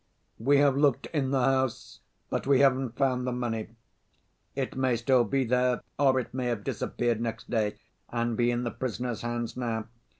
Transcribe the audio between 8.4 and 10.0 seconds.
in the prisoner's hands now.